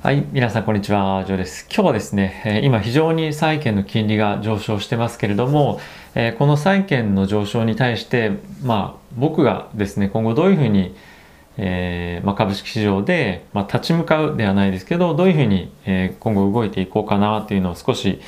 [0.00, 1.66] はい、皆さんこんにちは、ジョーです。
[1.74, 5.80] 今日はですね、今非常に債券の金利が上昇してますけれども、
[6.38, 8.30] この債券の上昇に対して、
[8.62, 10.94] まあ僕がですね、今後どういうふうに、
[11.56, 15.72] えー、まあ、株式市場で、まあ、立ち向かうではないですけど、どういうふうに、
[16.20, 18.20] 今後動いていこうかなというのを少し、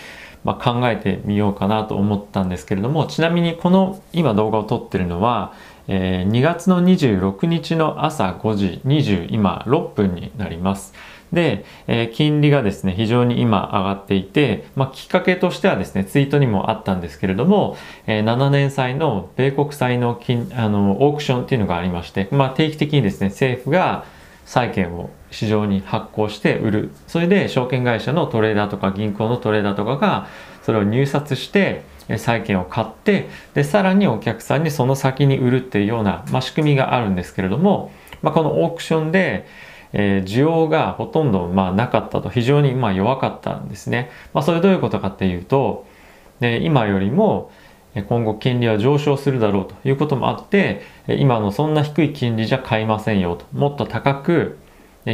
[0.42, 5.52] まあ、考えてみようかなと思ったんですけれども、ちなみにこの今動画を撮ってるのは、
[5.86, 10.94] えー、2月の26日の朝5時20今6分になります。
[11.32, 24.04] で、えー、金利がですね、非常に今上がっていて、まあ、きっかけとしてはですね、ツイートにもあったんですけれども、えー、7年債の米国債の金あのオークションっていうのがありまして、まあ、定期的にですね、政府が
[24.44, 26.90] 債券を市場に発行して売る。
[27.06, 30.26] それで証券会社のトレーダーとか銀行のトレーダーとかが
[30.62, 31.84] それを入札して、
[32.18, 39.46] 債券を買ってでさらにお客さんにその先に売るっていうような、まあ、仕組みがあるんですけれども、まあ、このオークションで、
[39.92, 44.10] えー、需要がほとんどまあなかったと非常にまあ弱かったんですね。
[44.32, 45.86] まあ、それどういうことかっていうと
[46.40, 47.50] で今よりも
[48.08, 54.58] 今後金利は上昇するだろうということもあって今のそんな低い金利じゃ買いませんよともっと高く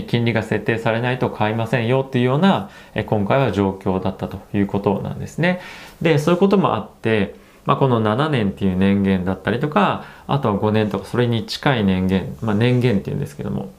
[0.08, 2.70] 金利が設定されないと買いませんよっていうような
[3.06, 5.60] 今回は状況だったということなんですね。
[6.02, 7.34] でそういうこともあって
[7.66, 13.72] まあ、この7年っていう年限だったりとかあとは5年とかそれに近い年限、まあ、年限っていうんですけども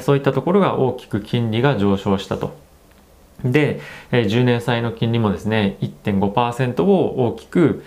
[0.00, 2.54] そういったところが大きく金利が上昇したと。
[3.44, 3.80] で、
[4.12, 7.84] え10年債の金利もですね、1.5%を大きく、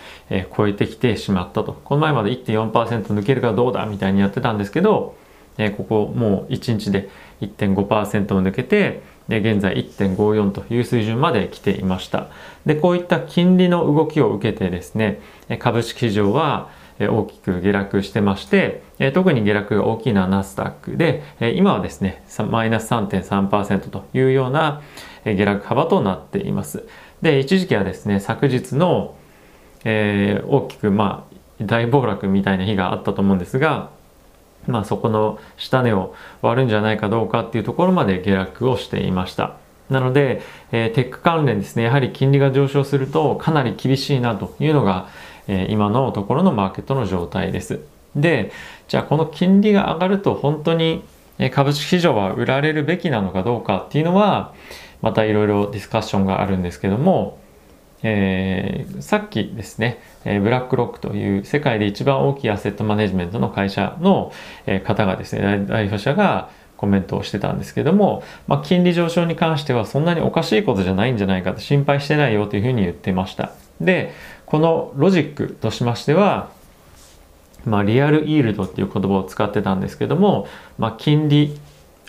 [0.56, 1.80] 超えてきてしまったと。
[1.84, 5.16] この前まで1.4%抜けるかどうだみたいにやってたんですけど、
[5.78, 7.10] ここもう1日で
[7.42, 12.28] 1.5%を抜けて、現在1.54という水準まで来ていました。
[12.66, 15.20] で、こういった金利の動きを受けてですね、
[15.60, 21.24] 株式市場は、大きく下落してまして、特に下落が大きいのはナスダックで、
[21.56, 24.82] 今はですね、マイナス3.3%というような
[25.26, 26.88] 下落幅となっています。
[27.22, 29.16] で、一時期はですね、昨日の、
[29.84, 33.90] えー、大きく、まあ、大暴落みたいな日があったと思うんですが、
[34.68, 39.58] まあ、そこの下値を割るんじゃないかどうかっていうところまで下落をしていました。
[39.90, 40.42] なので、
[40.72, 45.08] えー、テック関連ですね、やはり金利が上昇するとかなり厳しいなというのが、
[45.48, 47.82] え今のところのマーケットの状態です。
[48.16, 48.52] で、
[48.88, 51.04] じゃあこの金利が上がると本当に
[51.52, 54.54] 株式市場は売られるべきなのかどうかっていうのは、
[55.02, 57.38] またいろいろディスカッションがあるんですけども、
[58.04, 64.32] えー、さっきですね、えブラックロックという世界で一番大きいアセットマネジメントの会社の、
[64.66, 73.52] え方がですね、代表者がコメントをしてたんですけども、まあ、金利上昇に関してはそんなにおかしいことじゃないんじゃないかと心配してないよというふうに言ってました。
[73.82, 74.14] で、
[74.46, 76.50] このロジックとしましては、
[77.66, 80.48] まあ、リアルイールドっていう言葉を使ってたんですけども、
[80.78, 81.60] まあ、金利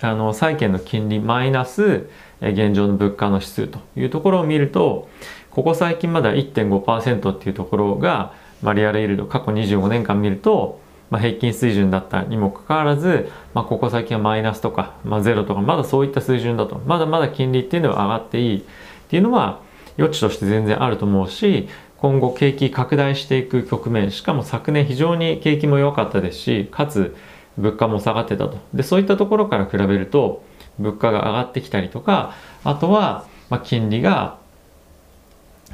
[0.02, 2.08] あの債券の金利マイナス
[2.40, 5.08] 現状の物価の指数というところを見ると
[5.50, 16.78] ここ最近まだ1.5%っていうところが、まあ、リアルイールド過去25年間見ると、まあ、平均水準だったにもかかわらず、まあ、ここ最近はマイナスとか、まあ、ゼロとかまだそういった水準だと。
[16.84, 18.62] まだまだ金利っていうのは上がっていいっ
[19.08, 19.60] ていうのは
[19.98, 21.68] 余地として全然あると思うし
[21.98, 27.16] 今後景気拡大していく局面しかも昨年非常に景気も良かったですしかつ
[27.56, 28.58] 物価も下がってたと。
[28.74, 30.42] でそういったところから比べると
[30.78, 34.38] 物価が上がってきたりとかあとは、ま金利が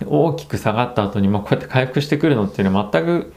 [0.07, 3.33] 大きく下がった後に、まこうやって回復してくるのっていうのは全く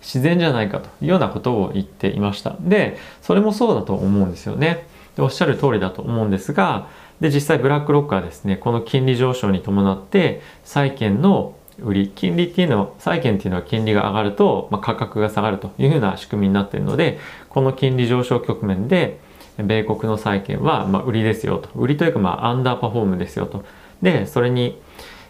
[0.00, 2.56] 自然じゃないかというようなことを言っていました。
[2.60, 4.86] でそれもそうだと思うんですよね。
[5.16, 6.88] でおっしゃる通りだと思うんですが
[7.20, 19.18] で実際ブラックロックはですねこの金利上昇に伴って債券の売り金利っていうのは債券っていうのは金利が上がると、まあ、価格が下がるというふうな仕組みになっているのでこの金利上昇局面で
[19.58, 21.68] 米国の債券はまあ売りですよと。
[21.78, 23.64] 売りというかまあアンダーパフォームですよと。
[24.02, 24.80] でそれに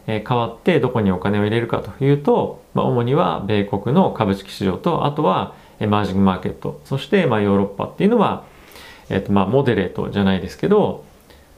[0.06, 6.81] 代わってどこにお金を入れるかというと、まあ、主には米国の株式市場とあとはエマージングマーケット。
[6.84, 8.44] そしてまあヨーロッパっていうのは、
[9.09, 11.05] えっとまあモデレートじゃないですけど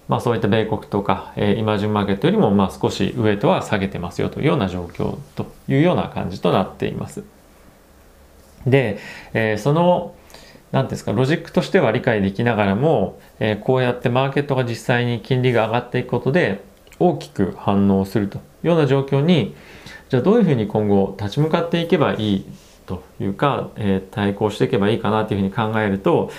[0.09, 7.25] まあ、そういった米国とか、えー、イマージンマーケットよりもまあ少し上とは下げてますよというような状況というような感じとなっています。
[8.67, 8.99] で、
[9.33, 10.15] えー、その
[10.73, 16.63] 何ですかロジックとしては理解できながらも、えー、こうやってマーケットが実際に金利が上がっていくことで
[16.99, 19.55] 大きく反応するというような状況に
[20.09, 22.47] じゃあどういうふうに今後立ち向かっていけばいい
[22.87, 26.31] というか、えー、対抗していけばいいかなというふうに考えると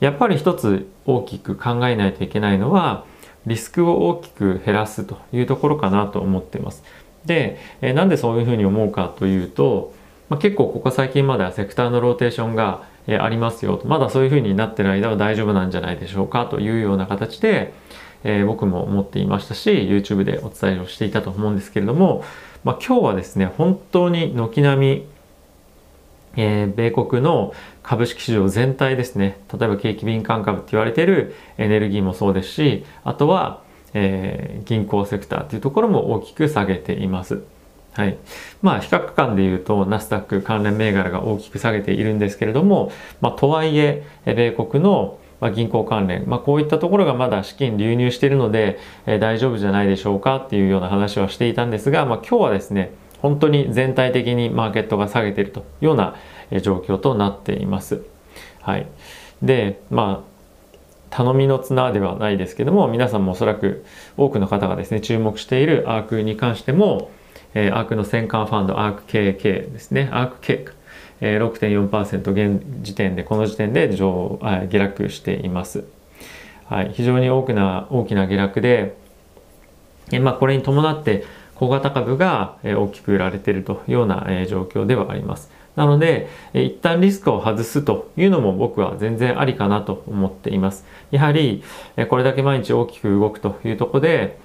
[0.00, 3.04] やっぱり一つ大きく考えないといけないのは
[3.46, 6.82] リスクを大きく減らすというところかなと思ってます。
[7.24, 9.92] で、えなんでそういうふうに思うかというと、
[10.28, 17.72] まあ、結構ここ最近まではセクターのローテーションがえありますよとまだそういうふうになってる間は大丈夫なんじゃないでしょうかというような形で、
[18.22, 22.24] えー、僕も思っていましたし YouTube でお伝えをしていたと思うんですけれども、
[22.62, 25.06] まあ、今日はですね本当に軒並み、
[26.36, 37.42] えー、米国の株式市場全体ですね例えば景気敏感株って言われてるエネルギーもそうですしあとは、えー、銀行セクターっていうところも大きく下げています。
[37.94, 38.18] はい。
[38.60, 42.90] まあ、比較感で言うと、ナスダック関連銘柄が大きく下げているんですけれども、
[43.20, 45.18] まあ、とはいえ、米国の
[45.54, 52.92] 銀行関連、まあ、こういったところがまだ資金流入しているので、えー、大丈夫じゃないでしょうかっていうような話はしていたんですが、まあ、今日はですね、
[53.24, 56.14] 本当に全体的にマーケットが下げているというような
[56.60, 58.02] 状況となっています。
[58.60, 58.86] はい。
[59.40, 60.34] で、まあ、
[61.08, 63.82] 頼みの綱ではないですけども、皆さんもおそらく
[64.18, 67.10] 多くの方がですね、注目しているアークに関しても、
[67.54, 70.66] えー、アークの戦艦ファンド、アーク KK ですね、アーク K、
[71.22, 74.38] えー、6.4%現時点で、この時点で上
[74.68, 75.84] 下落しています。
[76.66, 78.94] はい、非常に大きな大きな下落で、
[80.12, 81.24] えー、まあ、これに伴って
[81.64, 85.50] 小型株が、え、大きく売られているというような、え、状況ではあります。
[85.76, 90.86] なので、え、一旦リスクを外すというのも僕は全然ありかなと思っています。
[91.10, 91.62] やはり、
[91.96, 94.38] え、これだけ毎日大きく動くというところで、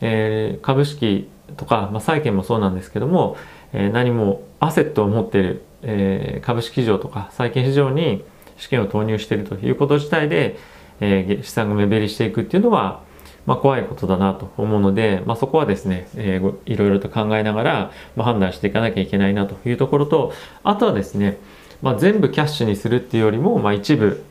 [0.00, 3.36] えー、株式とか、まあ、債券もそうなんですけども、
[3.72, 8.24] えー、何もアセットを持っている、えー、株式市場とか債券市場に
[8.56, 10.56] 資金を投入しているということ自体で、
[11.00, 13.02] えー、資産が目減りしていくっていうのは、
[13.46, 20.32] まあ、怖いことだなと思うので、まあ、そこはですね、えー、いろいろと考えながら、まあ、判断していかなきゃいけないなというところと
[20.64, 21.38] あとはですね、
[21.80, 24.24] まあ、全部キャッシュにするっていうよりも、まあ、一部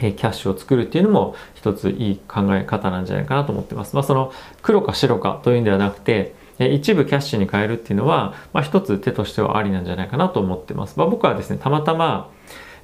[0.00, 3.94] えキャッシュを作るっていうのも一ついい考え方なんじゃないかなと思ってます。
[3.94, 4.32] まあ、その
[4.62, 10.98] 黒か白かというんではなくて、一部キャッシュに変えるっていうのは、まあ、一つ手としてはありなんじゃないかなと思ってます。
[10.98, 12.30] まあ、僕はですね、たまたま、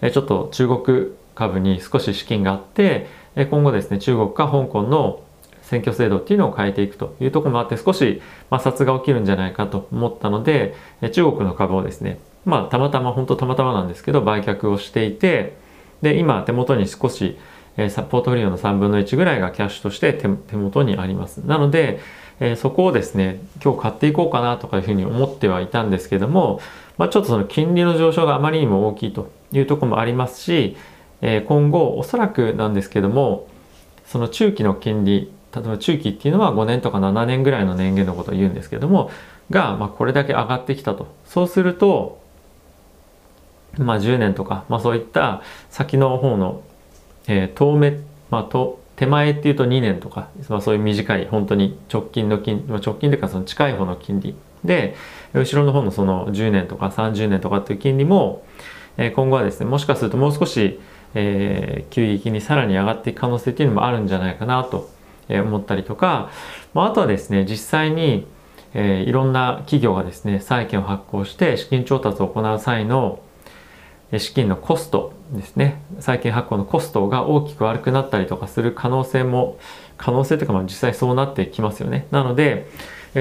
[0.01, 5.23] えちょっと中国株に少し資金があって、今後ですね、中国か香港の
[5.63, 10.75] 選挙制度っていうのを変えていくというとこもあって、少し摩擦が起きるんじゃないかと思ったので、
[11.13, 15.57] 中国の株をですね、まあ、たまたま、本当たまたまなんですけど、売却をしていて、
[16.03, 17.39] で、今手元に少し、
[17.77, 21.39] えー、ポートフリオの3分の1ぐらいがキャッシュとして手元にあります。
[21.39, 22.01] なので、
[22.41, 26.61] え、そこをですね、今日買っていこうかなとかいうふうに思ってはいたんですけども、
[26.99, 30.77] まあ、ちょっとその金利の上昇があまりにも大きいというとこもありますし、
[31.27, 33.49] えー、今後おそらくなんですけども、
[34.05, 39.11] その中期の金利、例えば中期っていうのは5年とか7年ぐらいの年限のことを言うんですけども、
[39.51, 41.09] が、まあ、これだけ上がってきたと。
[41.25, 42.21] そうすると、
[43.79, 46.63] まあ、10年とか、まあ、そういった先の方の、
[47.27, 48.01] えー、遠目、
[48.31, 54.95] まあ、と手前っていうと2年とか、まあ、そういう短い本当に直近の金、まあ、直近というかその近い方の金利で
[55.33, 58.45] 後ろの方のその10年とか30年とかっていう金利も、
[58.99, 60.79] えー、今後はですねもしかするともう少し、
[61.15, 64.91] えー、急激にさらに上がっていく可能性っていうのもあるんじゃないかなと
[65.29, 66.31] 思ったりとか、
[66.75, 68.27] まあ、とはですね実際に、
[68.75, 73.21] えー、いろんな企業がですね債券を発行して資金調達を行う際の
[74.19, 79.59] 資金のコストですね債券発行のコストが大きく悪くなったりとかする可能性も
[79.97, 82.07] 可能性というかまあ実際そうなってきますよね。
[82.11, 82.67] なので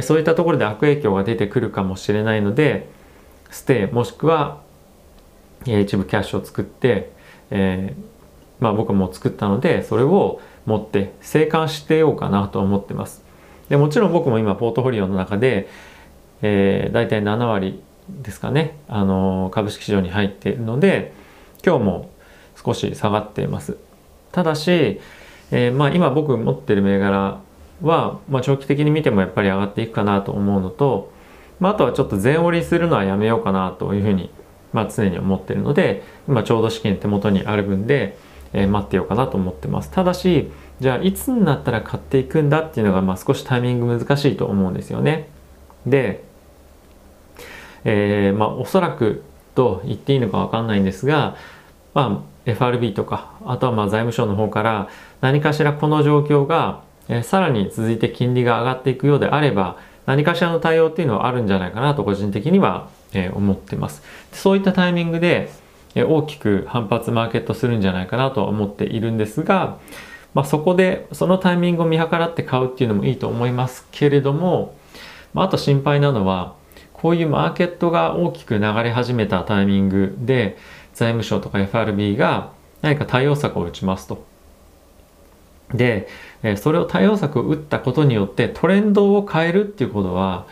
[0.02, 2.90] そういったところで悪影響が出てくるかもしれないので
[3.52, 4.62] ステイもしくは
[5.66, 7.13] 一部キャッシュを作って、
[7.52, 13.24] えー、まあ僕も作ったのでそれを持って生還してようかなと思ってます。
[13.70, 15.68] でもちろん僕も今ポートフォリオの中で、
[16.42, 21.14] えー、大体7割ですかね、あの株式市場に入っているので
[21.66, 22.10] 今日も
[22.64, 23.78] 少し下がっています。
[24.32, 25.00] ただし、
[25.52, 27.40] えー、まあ、今僕持ってる銘柄
[27.82, 31.12] は、まあ、長期的に見てもやっぱり上がっていくかなと思うのと、
[31.60, 34.32] まあ、あとはちょっと全折りするのはやめようかなというふうに、
[34.74, 38.18] まあ、常に思ってるので今ちょうど資金手元にある分で、
[38.52, 39.92] えー、待ってようかなと思ってます。
[39.92, 45.30] ただしじゃあいつになったら買っていくんだっていうのが、まあ、少しタイミング難しいと思うんですよね。
[45.86, 46.24] で
[47.86, 49.24] えー、まあ、おそらく
[49.56, 51.36] と言っていいのかわかんないんですが、
[51.94, 54.90] まあ、FRB とか、あとはまあ財務省の方から
[55.22, 64.02] 何かしらこの状況が、えー、さらに続いて金利が上がっていくようであれば、何かしらの対応っていうのはあるんじゃないかなと個人的には、え、思ってます。
[64.32, 65.52] そういったタイミングで、
[65.96, 69.78] え、大きく反発マーケットするんじゃないかなとは思っているんですが、
[70.34, 74.76] まあ、そこでそのタイミングを見計らって買うっていうのもいいと思いますけれども、
[75.34, 76.56] まあ、あと心配なのは
[76.94, 80.58] こういうマーケットが大きく流れ始めたタイミングで
[80.94, 84.33] 財務省とか FRB が何か対応策を打ちますと。
[85.74, 86.08] で、
[86.44, 90.46] えそれを対応策を打ったことによってトレンドを変えるっていうことは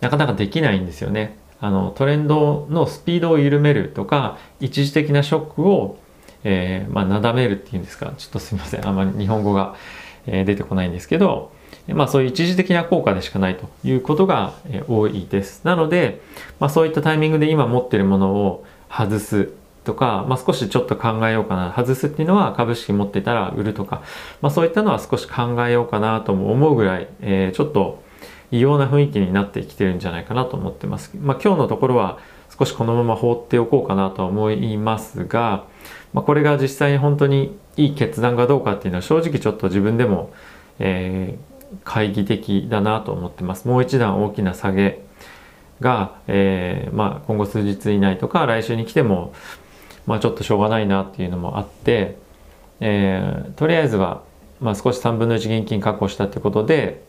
[0.00, 1.38] なかなかできないんですよね。
[1.60, 5.96] あのトレンドのスピードを緩めるとか一時的なショックを、
[6.42, 8.12] えー、まあ、なだめるっていうんですか。
[8.18, 8.86] ちょっとすみません。
[8.86, 9.76] あんまり日本語が、
[10.26, 11.52] え、出てこないんですけど、
[11.88, 15.64] まあ、そういう一時的な効果でしかないということが、え多いです。
[15.64, 16.20] なので、
[16.58, 19.52] まあ、そういったタイミングで今持ってるものを外す
[19.84, 24.02] とか、まあ、少しちょっと考えようかな外すっていうのは株式持ってたら売るとか、
[24.40, 28.02] まあ、そういったのは少し考えようかなとも思うぐらい、えー、ちょっと
[28.50, 31.12] 異様な雰囲気になってきてるんじゃないかなと思ってます。
[31.20, 32.18] まあ、今日のところは
[32.56, 35.64] 少しこのまま放っておこうかなとは思いますが、
[36.12, 40.32] まあ、これが実際に本当にいい決断かどうかっていうのは正直ちょっと自分でも、
[40.78, 43.66] えー、懐疑的だなと思ってます。
[43.66, 45.00] もう一段大きな下げ
[45.80, 49.32] が、えー、まあ、今後数日以内とか来週に来ても、
[50.06, 52.16] まあ、ちょっとしょうがないなっていうのもあって、
[52.80, 54.22] えー、とりあえずは、
[54.60, 57.02] まあ、少し3分の1現金確保したってことで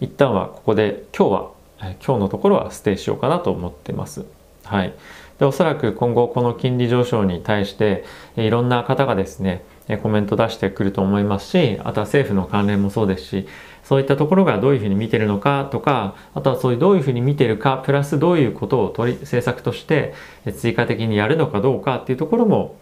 [0.00, 4.24] 一旦はここで今日は今日のところはステイしようかなと思ってます。
[4.64, 4.94] はい、
[5.38, 8.04] でおそらく今後この金利上昇に対して
[8.36, 9.64] いろんな方がですね
[10.02, 13.48] コメント出してくると思いますしあとは政府の関連もそうですし
[13.84, 20.12] そういったところがどういうふうに見てるのかとかあとはそういうどういうふうに見てるかプラスどういうことを取り政策として
[20.56, 22.76] 追加的にやるのかどうかっていうところも、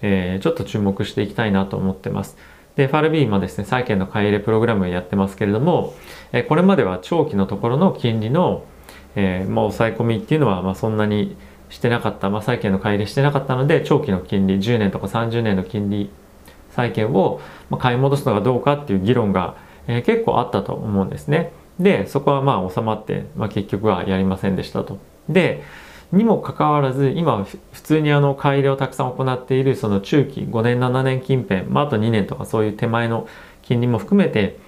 [0.00, 2.38] えー、ちょっと注目していきたいなと思ってます。
[2.76, 5.94] で FRB 今ですね債券の買い入れプログラムをやってますけれども、
[6.32, 8.64] えこれまでは長期のところの金利の、
[9.14, 11.36] えー、まあ、抑え込みっていうのはまあそんなに
[11.68, 16.10] してなかった、まあ、債券の買い入れしてなかったので長期の金利10年とか30年の金利
[16.76, 17.40] 債券を
[17.78, 19.56] 買い戻すのがどうかっていう議論が、
[19.88, 21.52] えー、結構あったと思うんですね。
[21.80, 24.98] でそこはまあ収まって、まあ、結局はやりませんでしたと。
[25.28, 25.62] で
[26.12, 33.26] にもかかわらず今普通にあの買い入れをたくさん行っているその中期5年7年近辺、まあ、あと2年とかそういう手前の
[33.62, 34.58] 金利も含めて、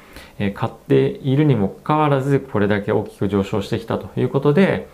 [0.40, 4.88] え買っているにもかかわらずこれだけ大きく上昇してきたということで、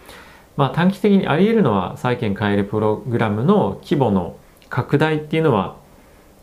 [0.56, 4.37] まあ、短期的にあり得るのは債券買い入れプログラムの規模の
[4.68, 5.76] 拡大っていうのは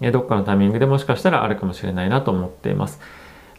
[0.09, 2.99] どっかのタイミングでもしかしたらあるかもしれないなと思っています。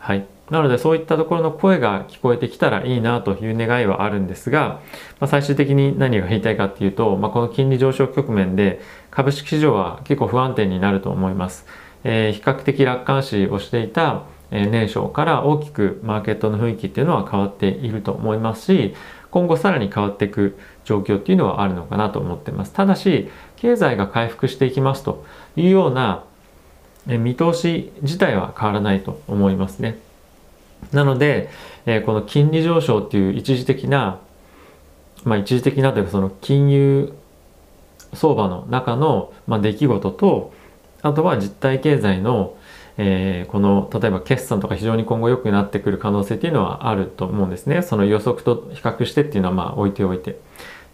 [0.01, 0.27] はい。
[0.51, 4.81] なのでそういったところの声が聞こえてきたらいいなという願いはあるんですが、
[5.21, 8.81] まあ、最終的に何が言いたいかっていうと、まあ、この金利上昇局面で
[9.13, 11.67] 株式市場は結構不安定になると思います。
[12.05, 18.95] えー、比較的楽観視をしていた年初から大きくマーケットの雰囲気っていうのは変わっていると思いますし
[19.31, 25.25] 今後さらに変わっていく状況っていうのはあるのかなと思ってますただし経済が回復していきますと
[25.57, 26.25] いうような
[27.07, 29.99] 見通し自体は変わらないと思いますね。
[30.93, 31.51] なので、
[31.87, 34.21] えこの金利上昇っていう一時的な、
[35.25, 37.13] まあ一時的なというかその金融
[38.15, 40.53] 相場の中の、まあ、出来事と、
[41.03, 42.57] あとは実体経済の、
[42.99, 47.83] えー、この例えば決算とか非常に今後良くなってくる可能性っていうのはあると思うんですね。
[47.83, 50.39] その予測と比較してっていうのはまあ置いておいて。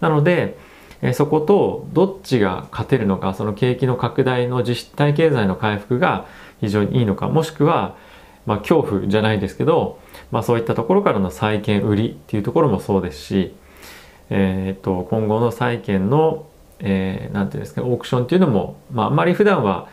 [0.00, 0.56] なので、
[1.02, 6.26] えそことどっちが勝てるのかその景気の拡大の実体経済の回復が
[6.60, 7.96] 非常にいいのかもしくは、
[8.46, 10.00] まあ、恐怖じゃないですけど、
[10.30, 13.54] まあ、そういったところからの債券売りっていうところもそうですし、
[14.30, 16.46] えー、と今後の債券の
[16.80, 19.88] 何、えー、て言うんですかオークションっていうのも、まあ、あんまり普段は、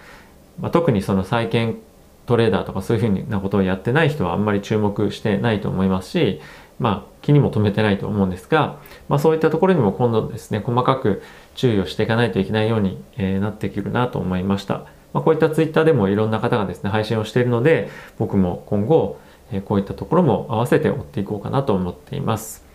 [0.60, 1.78] まあ、特にその債券
[2.26, 6.42] トレーダーとかそういうふうなことをやってない人はあんまり注目してないと思いますし
[6.79, 11.22] まあ、気にも留めてないと思うんですが、まあ、そういったところにも今度ですね細かく
[11.55, 19.20] 注意をしていかないといけないように、えー、なってくるなと思いました、まあ、こういったツイッターでもいろんな方がですね配信をしているので僕も今後、
[19.51, 22.65] えー、こういったところも合わせて追っていこうかなと思っています。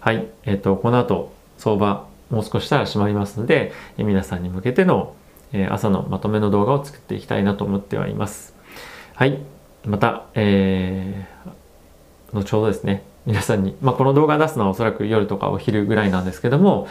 [0.00, 5.14] はい、えーと、この後相場もう少ししたら閉まりますので、えー、皆さんに向けての、
[5.52, 8.54] えー、朝のまとめの動画を作っていきたいなと思ってはいます。
[9.14, 9.38] はい。
[9.84, 16.88] また、えー、後ほどですね皆さんに、まあ、この動画出すのはおそらく夜とかお昼ぐらいなんですけども、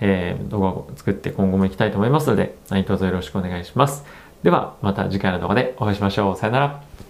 [0.00, 4.04] えー、動画を作って今後も行きたいと思いますので、何卒よろしくお願いします。
[4.42, 6.36] では、また次回の動画でお会いしましょう。
[6.36, 7.09] さよなら。